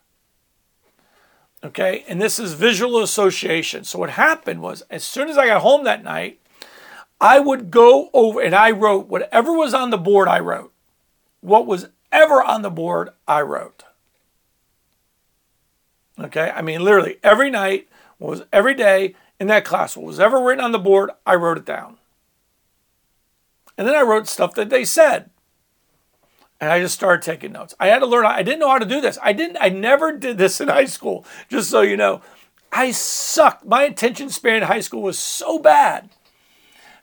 [1.65, 3.85] Okay, and this is visual association.
[3.85, 6.41] So what happened was, as soon as I got home that night,
[7.21, 10.73] I would go over and I wrote whatever was on the board, I wrote.
[11.41, 13.85] What was ever on the board, I wrote.
[16.19, 20.41] Okay, I mean, literally every night, was every day in that class, what was ever
[20.41, 21.97] written on the board, I wrote it down.
[23.77, 25.31] And then I wrote stuff that they said.
[26.61, 27.75] And I just started taking notes.
[27.81, 29.19] I had to learn, I didn't know how to do this.
[29.21, 32.23] I didn't, I never did this in high school, just so you know.
[32.71, 33.67] I sucked.
[33.67, 36.11] My attention span in high school was so bad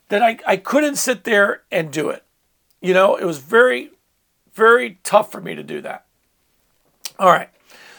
[0.07, 2.23] that I, I couldn't sit there and do it.
[2.79, 3.91] You know, it was very,
[4.53, 6.05] very tough for me to do that.
[7.19, 7.49] All right.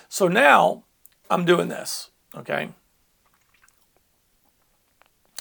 [0.08, 0.84] So now
[1.28, 2.70] I'm doing this, okay?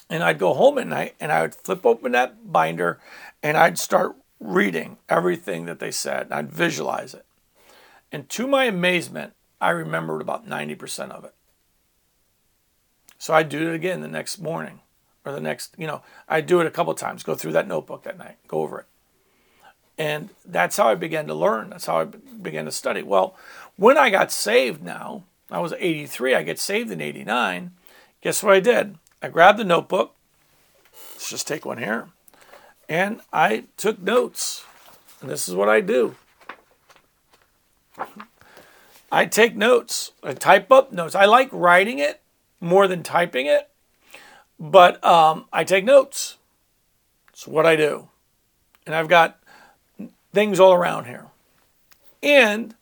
[0.09, 2.99] And I'd go home at night and I would flip open that binder
[3.43, 7.25] and I'd start reading everything that they said and I'd visualize it.
[8.11, 11.33] And to my amazement, I remembered about 90% of it.
[13.17, 14.79] So I'd do it again the next morning
[15.25, 18.03] or the next, you know, I'd do it a couple times, go through that notebook
[18.03, 18.85] that night, go over it.
[19.97, 21.69] And that's how I began to learn.
[21.69, 23.03] That's how I began to study.
[23.03, 23.35] Well,
[23.75, 27.71] when I got saved now, I was 83, I get saved in 89.
[28.21, 28.95] Guess what I did?
[29.21, 30.15] I grabbed the notebook.
[31.13, 32.07] Let's just take one here.
[32.87, 34.65] And I took notes.
[35.21, 36.15] And this is what I do.
[39.11, 40.11] I take notes.
[40.23, 41.15] I type up notes.
[41.15, 42.21] I like writing it
[42.61, 43.69] more than typing it.
[44.59, 46.37] But um, I take notes.
[47.33, 48.07] It's what I do.
[48.85, 49.39] And I've got
[50.33, 51.25] things all around here.
[52.23, 52.75] And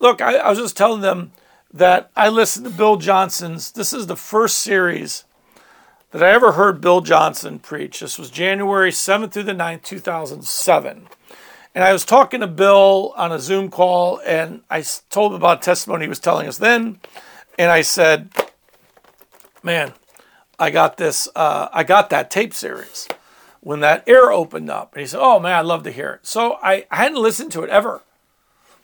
[0.00, 1.32] look, I, I was just telling them
[1.72, 3.72] that I listened to Bill Johnson's.
[3.72, 5.24] This is the first series
[6.10, 8.00] that I ever heard Bill Johnson preach.
[8.00, 11.08] This was January 7th through the 9th, 2007.
[11.74, 15.58] And I was talking to Bill on a Zoom call, and I told him about
[15.58, 17.00] a testimony he was telling us then.
[17.58, 18.30] And I said,
[19.62, 19.92] Man,
[20.58, 23.08] I got this, uh, I got that tape series
[23.60, 24.94] when that air opened up.
[24.94, 26.26] And he said, Oh man, I'd love to hear it.
[26.26, 28.02] So I, I hadn't listened to it ever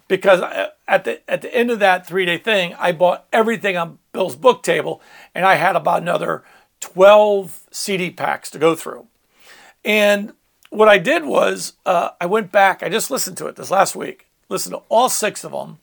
[0.09, 0.43] because
[0.87, 4.37] at the at the end of that three day thing, I bought everything on Bill's
[4.37, 5.01] book table,
[5.35, 6.45] and I had about another
[6.83, 9.07] twelve CD packs to go through.
[9.85, 10.35] And
[10.69, 12.83] what I did was uh, I went back.
[12.83, 14.27] I just listened to it this last week.
[14.49, 15.79] Listened to all six of them,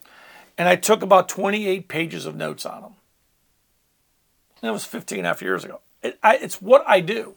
[0.58, 2.94] and I took about 28 pages of notes on them.
[4.62, 5.80] That was 15 and a half years ago.
[6.04, 7.34] It, I, it's what I do.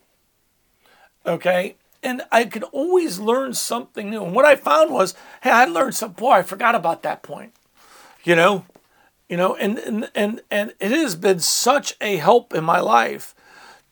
[1.25, 4.25] Okay, and I could always learn something new.
[4.25, 6.13] And what I found was, hey, I learned some.
[6.13, 7.55] Boy, I forgot about that point.
[8.25, 8.67] You know,
[9.29, 13.35] you know, and and and and it has been such a help in my life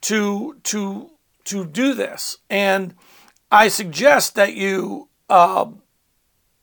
[0.02, 1.10] to to
[1.44, 2.38] to do this.
[2.48, 2.94] And
[3.50, 5.66] I suggest that you uh,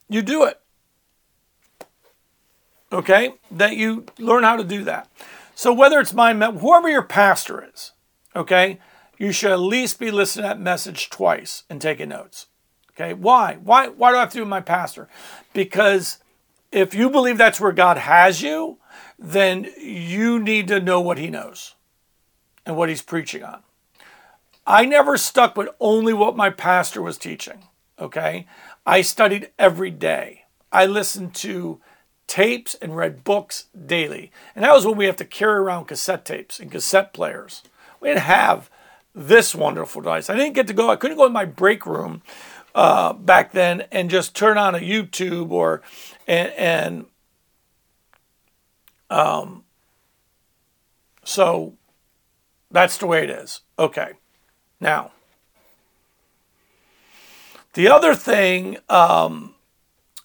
[0.10, 0.60] you do it.
[2.91, 5.10] Okay, that you learn how to do that.
[5.56, 7.91] So whether it's my whoever your pastor is,
[8.36, 8.80] okay,
[9.17, 12.47] you should at least be listening to that message twice and taking notes.
[12.91, 13.58] Okay, why?
[13.62, 13.89] Why?
[13.89, 15.10] Why do I have to do my pastor?
[15.54, 16.19] Because
[16.71, 18.78] if you believe that's where God has you,
[19.19, 21.76] then you need to know what He knows
[22.68, 23.64] and what He's preaching on.
[24.68, 27.64] I never stuck with only what my pastor was teaching.
[28.00, 28.46] Okay,
[28.86, 30.44] I studied every day.
[30.72, 31.80] I listened to
[32.28, 36.26] tapes and read books daily, and that was when we have to carry around cassette
[36.26, 37.64] tapes and cassette players.
[38.02, 38.70] We didn't have
[39.16, 40.30] this wonderful device.
[40.30, 42.22] I didn't get to go, I couldn't go in my break room
[42.76, 45.82] uh, back then and just turn on a YouTube or,
[46.28, 47.06] and, and
[49.10, 49.64] um,
[51.24, 51.77] so
[52.72, 53.62] that's the way it is.
[53.78, 54.14] Okay.
[54.80, 55.12] Now,
[57.74, 59.56] the other thing um,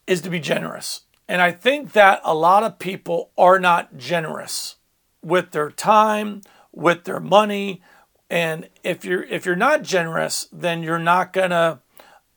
[0.06, 1.02] is to be generous.
[1.28, 4.76] And I think that a lot of people are not generous
[5.22, 7.80] with their time, with their money,
[8.28, 11.80] and if you're if you're not generous, then you're not gonna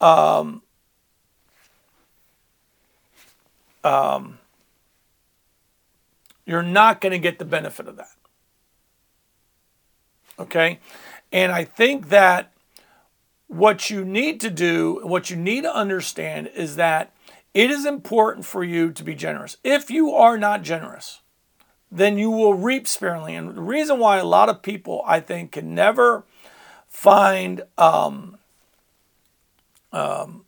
[0.00, 0.62] um,
[3.82, 4.38] um,
[6.44, 8.15] you're not going to get the benefit of that.
[10.38, 10.80] Okay?
[11.32, 12.52] And I think that
[13.48, 17.12] what you need to do, what you need to understand is that
[17.54, 19.56] it is important for you to be generous.
[19.64, 21.20] If you are not generous,
[21.90, 23.34] then you will reap sparingly.
[23.34, 26.24] And the reason why a lot of people, I think, can never
[26.88, 28.36] find um,
[29.92, 30.44] um,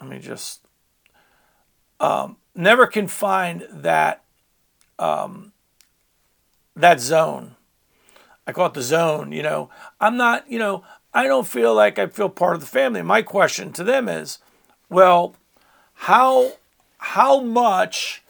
[0.00, 0.60] let me just
[1.98, 4.22] um, never can find that
[4.98, 5.52] um,
[6.76, 7.56] that zone.
[8.46, 9.32] I call it the zone.
[9.32, 10.48] You know, I'm not.
[10.50, 13.02] You know, I don't feel like I feel part of the family.
[13.02, 14.38] My question to them is,
[14.88, 15.34] well,
[15.94, 16.52] how
[16.98, 18.22] how much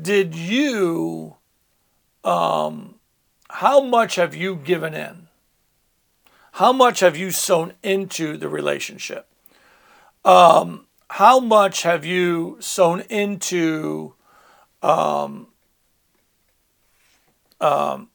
[0.00, 1.36] did you,
[2.24, 2.94] um,
[3.50, 5.28] how much have you given in?
[6.52, 9.26] How much have you sown into the relationship?
[10.24, 14.14] Um, how much have you sown into
[14.82, 15.48] um,
[17.62, 18.08] um,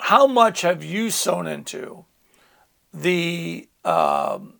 [0.00, 2.04] how much have you sown into
[2.92, 4.54] the um,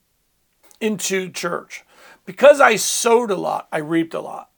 [0.81, 1.85] into church?
[2.25, 4.51] Because I sowed a lot, I reaped a lot.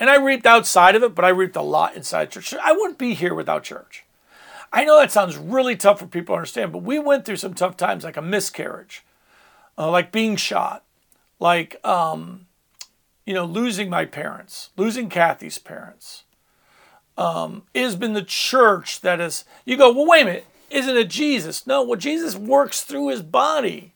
[0.00, 2.54] And I reaped outside of it, but I reaped a lot inside church.
[2.54, 4.04] I wouldn't be here without church.
[4.72, 7.54] I know that sounds really tough for people to understand, but we went through some
[7.54, 9.02] tough times, like a miscarriage,
[9.76, 10.84] uh, like being shot,
[11.40, 12.46] like um,
[13.26, 16.24] you know losing my parents, losing Kathy's parents.
[17.18, 19.44] Um, it has been the church that is.
[19.64, 21.66] You go, well, wait a minute, isn't it Jesus?
[21.66, 23.92] No, well, Jesus works through his body.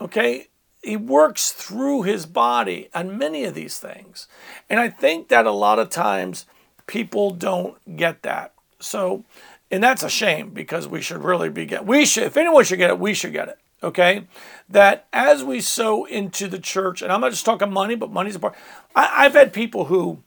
[0.00, 0.48] Okay,
[0.80, 4.28] he works through his body on many of these things.
[4.70, 6.46] And I think that a lot of times
[6.86, 8.52] people don't get that.
[8.78, 9.24] So,
[9.70, 12.78] and that's a shame because we should really be get we should if anyone should
[12.78, 13.58] get it, we should get it.
[13.82, 14.26] Okay?
[14.68, 18.36] That as we sow into the church, and I'm not just talking money, but money's
[18.36, 18.54] a part.
[18.94, 20.22] I, I've had people who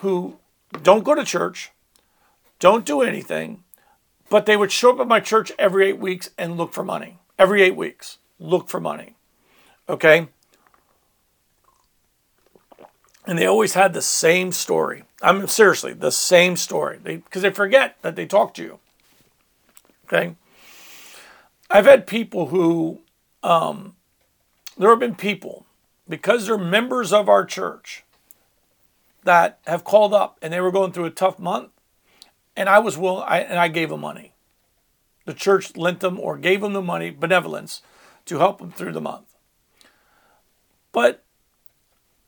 [0.00, 0.38] who
[0.82, 1.70] don't go to church,
[2.58, 3.64] don't do anything,
[4.28, 7.18] but they would show up at my church every eight weeks and look for money.
[7.38, 9.16] Every eight weeks, look for money.
[9.88, 10.28] Okay?
[13.26, 15.04] And they always had the same story.
[15.22, 16.98] I mean, seriously, the same story.
[17.02, 18.78] Because they, they forget that they talked to you.
[20.06, 20.36] Okay?
[21.70, 23.00] I've had people who,
[23.42, 23.94] um,
[24.76, 25.66] there have been people,
[26.08, 28.04] because they're members of our church,
[29.24, 31.70] that have called up and they were going through a tough month,
[32.56, 34.32] and I was willing, I, and I gave them money.
[35.24, 37.82] The church lent them or gave them the money, benevolence,
[38.26, 39.34] to help them through the month.
[40.92, 41.22] But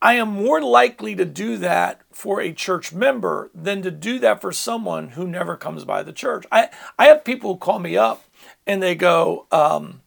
[0.00, 4.40] I am more likely to do that for a church member than to do that
[4.40, 6.44] for someone who never comes by the church.
[6.50, 8.24] I, I have people who call me up
[8.66, 10.02] and they go, um,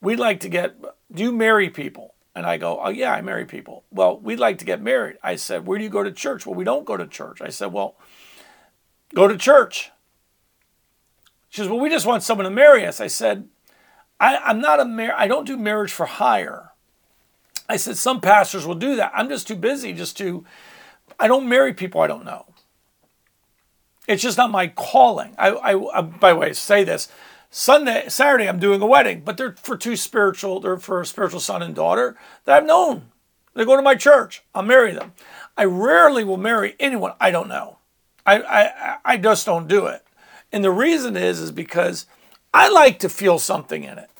[0.00, 0.76] We'd like to get,
[1.12, 2.09] do you marry people?
[2.40, 3.84] And I go, Oh, yeah, I marry people.
[3.90, 5.18] Well, we'd like to get married.
[5.22, 6.46] I said, Where do you go to church?
[6.46, 7.42] Well, we don't go to church.
[7.42, 7.96] I said, Well,
[9.14, 9.90] go to church.
[11.50, 12.98] She says, Well, we just want someone to marry us.
[12.98, 13.46] I said,
[14.18, 16.70] I, am not a mar- I don't do marriage for hire.
[17.68, 19.12] I said, Some pastors will do that.
[19.14, 20.42] I'm just too busy just to,
[21.18, 22.46] I don't marry people I don't know.
[24.08, 25.34] It's just not my calling.
[25.36, 27.12] I, I, I by the way, say this.
[27.52, 31.40] Sunday, Saturday, I'm doing a wedding, but they're for two spiritual, they're for a spiritual
[31.40, 33.10] son and daughter that I've known.
[33.54, 34.44] They go to my church.
[34.54, 35.12] I'll marry them.
[35.56, 37.78] I rarely will marry anyone I don't know.
[38.24, 40.04] I, I, I just don't do it.
[40.52, 42.06] And the reason is, is because
[42.54, 44.10] I like to feel something in it.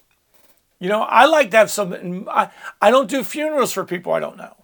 [0.80, 2.26] You know, I like to have something.
[2.28, 2.50] I,
[2.82, 4.56] I don't do funerals for people I don't know.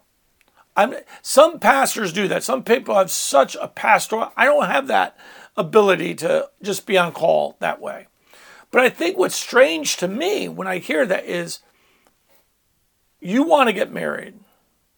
[0.76, 2.42] I'm, some pastors do that.
[2.42, 4.32] Some people have such a pastoral.
[4.36, 5.16] I don't have that
[5.56, 8.08] ability to just be on call that way.
[8.76, 11.60] But I think what's strange to me when I hear that is
[13.20, 14.34] you want to get married.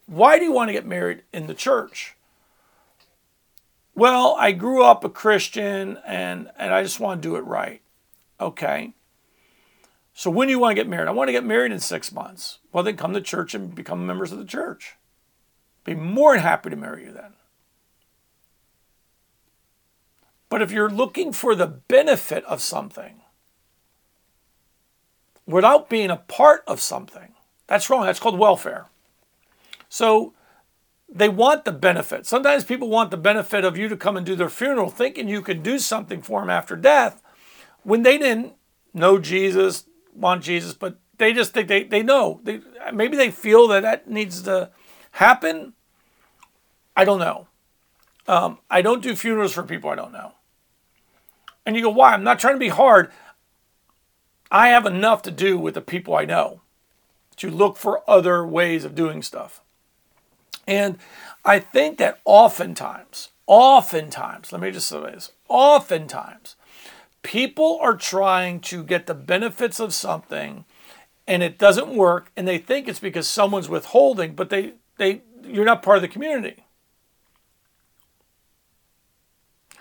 [0.06, 2.16] Why do you want to get married in the church?
[3.94, 7.80] Well, I grew up a Christian and, and I just want to do it right.
[8.40, 8.94] Okay.
[10.12, 11.06] So when do you want to get married?
[11.06, 12.58] I want to get married in six months.
[12.72, 14.96] Well, then come to church and become members of the church.
[15.84, 17.34] Be more than happy to marry you then.
[20.48, 23.20] But if you're looking for the benefit of something
[25.48, 27.34] without being a part of something,
[27.66, 28.04] that's wrong.
[28.04, 28.86] That's called welfare.
[29.88, 30.34] So
[31.08, 32.26] they want the benefit.
[32.26, 35.42] Sometimes people want the benefit of you to come and do their funeral, thinking you
[35.42, 37.22] can do something for them after death
[37.82, 38.52] when they didn't
[38.92, 42.40] know Jesus, want Jesus, but they just think they, they know.
[42.44, 42.60] They,
[42.92, 44.70] maybe they feel that that needs to
[45.12, 45.72] happen.
[46.94, 47.46] I don't know.
[48.26, 50.32] Um, I don't do funerals for people I don't know.
[51.64, 52.12] And you go, why?
[52.12, 53.10] I'm not trying to be hard.
[54.50, 56.62] I have enough to do with the people I know
[57.36, 59.60] to look for other ways of doing stuff.
[60.66, 60.98] And
[61.44, 66.56] I think that oftentimes, oftentimes, let me just say this, oftentimes,
[67.22, 70.64] people are trying to get the benefits of something
[71.26, 75.64] and it doesn't work and they think it's because someone's withholding, but they, they you're
[75.64, 76.64] not part of the community.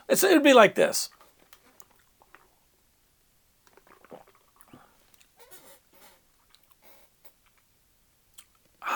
[0.07, 1.09] It's, it'd be like this.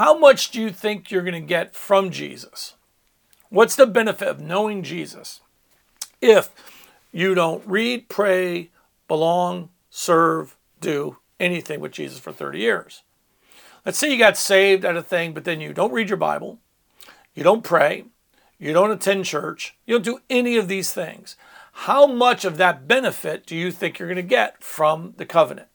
[0.02, 2.74] How much do you think you're going to get from Jesus?
[3.49, 5.41] What's the benefit of knowing Jesus
[6.20, 6.49] if
[7.12, 8.72] you don't read, pray,
[9.08, 13.04] belong, serve, do anything with Jesus for 30 years?
[13.86, 16.58] Let's say you got saved at a thing, but then you don't read your Bible,
[17.36, 18.06] you don't pray,
[18.58, 21.36] you don't attend church, you don't do any of these things.
[21.74, 25.68] How much of that benefit do you think you're going to get from the covenant?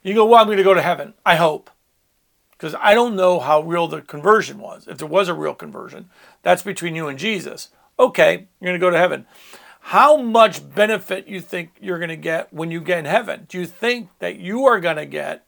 [0.00, 1.14] You go, well, I'm going to go to heaven.
[1.26, 1.72] I hope
[2.58, 4.88] because I don't know how real the conversion was.
[4.88, 6.10] If there was a real conversion,
[6.42, 7.68] that's between you and Jesus.
[8.00, 9.26] Okay, you're going to go to heaven.
[9.80, 13.46] How much benefit you think you're going to get when you get in heaven?
[13.48, 15.46] Do you think that you are going to get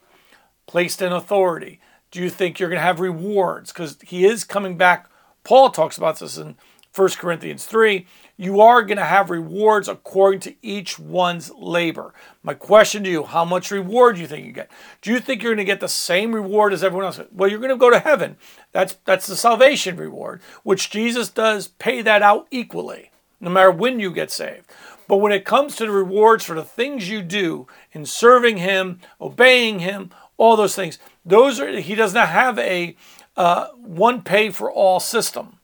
[0.67, 1.81] placed in authority?
[2.13, 3.73] Do you think you're going to have rewards?
[3.73, 5.11] Because he is coming back.
[5.43, 6.57] Paul talks about this in
[6.95, 8.07] 1 Corinthians 3
[8.41, 12.15] you are going to have rewards according to each one's labor.
[12.43, 14.71] My question to you, how much reward do you think you get?
[15.03, 17.21] Do you think you're going to get the same reward as everyone else?
[17.33, 18.39] Well, you're going to go to heaven.
[18.73, 23.11] That's that's the salvation reward, which Jesus does pay that out equally,
[23.41, 24.65] no matter when you get saved.
[25.07, 29.01] But when it comes to the rewards for the things you do in serving him,
[29.21, 32.97] obeying him, all those things, those are he does not have a
[33.37, 35.59] uh, one pay for all system.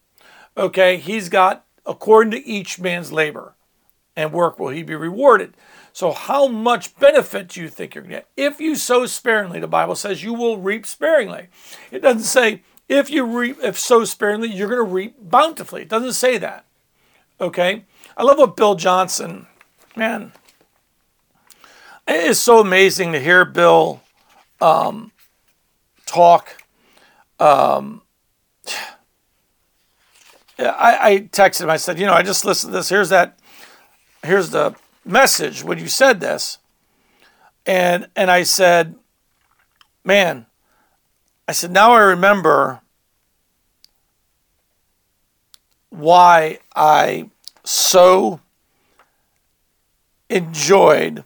[0.58, 3.54] Okay, he's got according to each man's labor
[4.16, 5.54] and work will he be rewarded.
[5.92, 8.28] So, how much benefit do you think you're going to get?
[8.36, 11.48] If you sow sparingly, the Bible says you will reap sparingly.
[11.90, 15.82] It doesn't say if you reap, if sow sparingly, you're going to reap bountifully.
[15.82, 16.64] It doesn't say that.
[17.40, 17.84] Okay?
[18.16, 19.46] I love what Bill Johnson,
[19.94, 20.32] man,
[22.06, 24.02] it is so amazing to hear Bill
[24.60, 25.12] um,
[26.06, 26.62] talk.
[27.38, 28.02] Um,
[30.58, 31.70] I, I texted him.
[31.70, 32.88] I said, you know, I just listened to this.
[32.88, 33.38] Here's that.
[34.22, 36.58] Here's the message when you said this,
[37.64, 38.96] and and I said,
[40.04, 40.46] man,
[41.46, 42.80] I said now I remember
[45.90, 47.30] why I
[47.64, 48.40] so
[50.28, 51.24] enjoyed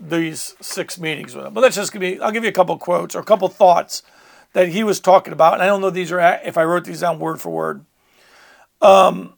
[0.00, 1.54] these six meetings with him.
[1.54, 4.02] But let's just give me, I'll give you a couple quotes or a couple thoughts
[4.52, 5.54] that he was talking about.
[5.54, 7.84] And I don't know these are, if I wrote these down word for word.
[8.80, 9.34] Um,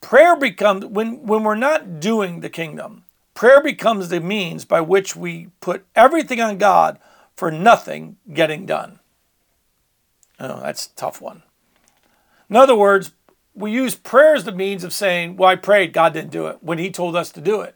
[0.00, 3.04] prayer becomes when when we're not doing the kingdom.
[3.34, 6.98] Prayer becomes the means by which we put everything on God
[7.36, 8.98] for nothing getting done.
[10.40, 11.42] Oh, that's a tough one.
[12.50, 13.12] In other words,
[13.54, 16.58] we use prayer as the means of saying, Well, I prayed, God didn't do it,
[16.62, 17.74] when He told us to do it.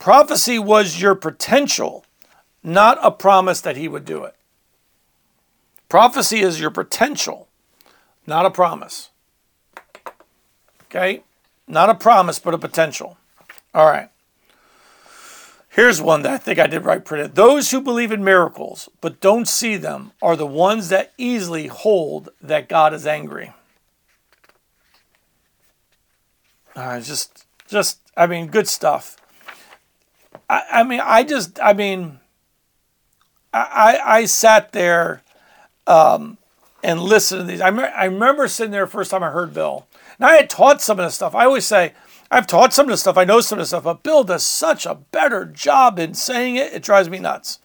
[0.00, 2.06] Prophecy was your potential,
[2.64, 4.34] not a promise that he would do it.
[5.90, 7.48] Prophecy is your potential,
[8.26, 9.10] not a promise.
[10.90, 11.22] Okay?
[11.68, 13.16] Not a promise, but a potential.
[13.72, 14.10] All right.
[15.68, 17.28] Here's one that I think I did right pretty.
[17.28, 22.30] Those who believe in miracles but don't see them are the ones that easily hold
[22.42, 23.52] that God is angry.
[26.74, 29.16] Uh, just, just, I mean, good stuff.
[30.48, 32.18] I, I mean, I just, I mean,
[33.52, 35.22] I, I sat there
[35.86, 36.36] um,
[36.82, 37.60] and listened to these.
[37.60, 39.86] I, me- I remember sitting there the first time I heard Bill.
[40.20, 41.34] I had taught some of this stuff.
[41.34, 41.94] I always say,
[42.30, 43.16] I've taught some of this stuff.
[43.16, 46.56] I know some of this stuff, but Bill does such a better job in saying
[46.56, 46.72] it.
[46.72, 47.58] It drives me nuts.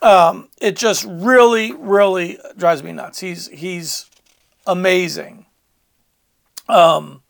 [0.00, 3.18] Um, it just really, really drives me nuts.
[3.18, 4.08] He's he's
[4.66, 5.46] amazing.
[6.68, 7.22] Um,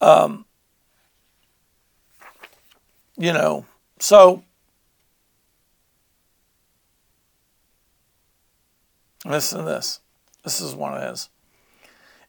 [0.00, 0.44] um,
[3.16, 3.64] you know,
[4.00, 4.42] so
[9.24, 10.00] listen to this.
[10.42, 11.28] This is one of his.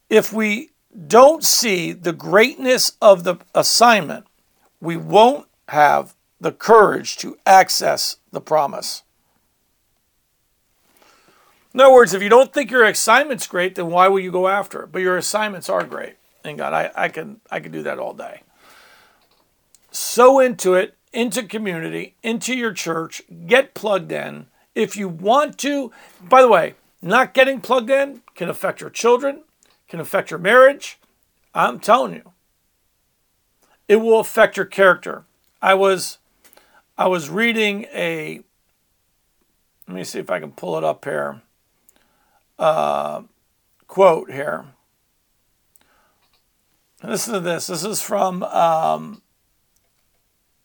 [0.09, 0.70] If we
[1.07, 4.25] don't see the greatness of the assignment,
[4.79, 9.03] we won't have the courage to access the promise.
[11.73, 14.47] In other words, if you don't think your assignment's great, then why will you go
[14.47, 14.91] after it?
[14.91, 16.15] But your assignments are great.
[16.43, 18.41] And God, I, I can I can do that all day.
[19.91, 24.47] So into it, into community, into your church, get plugged in.
[24.73, 29.43] If you want to, by the way, not getting plugged in can affect your children,
[29.91, 30.97] can affect your marriage.
[31.53, 32.31] I'm telling you.
[33.89, 35.25] It will affect your character.
[35.61, 36.17] I was
[36.97, 38.39] I was reading a
[39.87, 41.41] let me see if I can pull it up here.
[42.57, 43.23] Uh,
[43.87, 44.63] quote here.
[47.03, 47.67] Listen to this.
[47.67, 49.21] This is from um,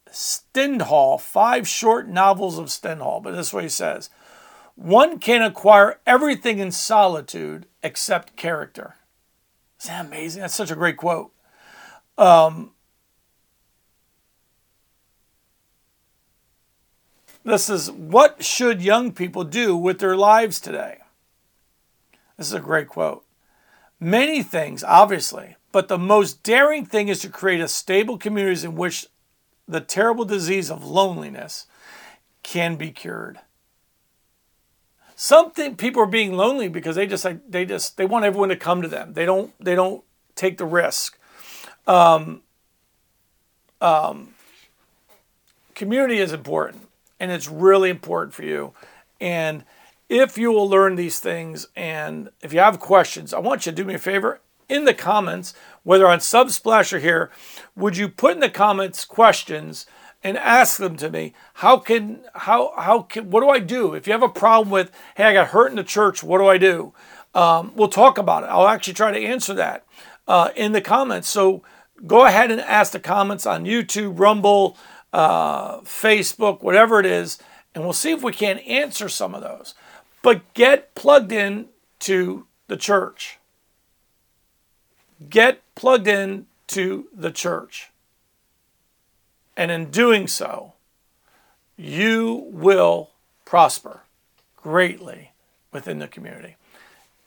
[0.09, 3.20] Stendhal, five short novels of Stendhal.
[3.20, 4.09] But this is what he says
[4.77, 8.95] One can acquire everything in solitude except character.
[9.87, 10.43] That amazing?
[10.43, 11.32] That's such a great quote.
[12.18, 12.72] Um,
[17.45, 20.99] this is what should young people do with their lives today?
[22.37, 23.24] This is a great quote.
[23.99, 28.74] Many things, obviously, but the most daring thing is to create a stable communities in
[28.74, 29.07] which
[29.66, 31.66] the terrible disease of loneliness
[32.43, 33.41] can be cured.
[35.19, 38.57] Something people are being lonely because they just like they just they want everyone to
[38.57, 39.14] come to them.
[39.14, 40.05] They don't they don't
[40.35, 41.19] take the risk.
[41.87, 42.43] Um,
[43.81, 44.35] um,
[45.75, 46.89] community is important,
[47.19, 48.75] and it's really important for you.
[49.19, 49.64] And
[50.11, 53.77] if you will learn these things, and if you have questions, I want you to
[53.77, 57.31] do me a favor in the comments, whether on Subsplash or here,
[57.75, 59.87] would you put in the comments questions
[60.27, 61.33] and ask them to me.
[61.55, 64.91] How can how how can what do I do if you have a problem with
[65.14, 66.20] hey I got hurt in the church?
[66.20, 66.93] What do I do?
[67.33, 68.47] Um, we'll talk about it.
[68.47, 69.87] I'll actually try to answer that
[70.27, 71.29] uh, in the comments.
[71.29, 71.62] So
[72.09, 74.77] go ahead and ask the comments on YouTube, Rumble,
[75.12, 77.39] uh, Facebook, whatever it is,
[77.72, 79.74] and we'll see if we can answer some of those.
[80.22, 81.68] But get plugged in
[82.01, 83.39] to the church.
[85.31, 87.93] Get plugged in to the church.
[89.57, 90.74] And in doing so,
[91.76, 93.11] you will
[93.44, 94.02] prosper
[94.57, 95.32] greatly
[95.72, 96.57] within the community.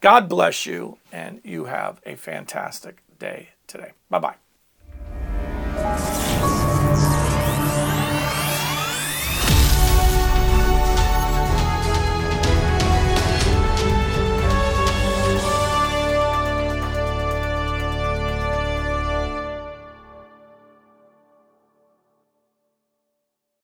[0.01, 3.91] God bless you, and you have a fantastic day today.
[4.09, 4.48] Bye bye.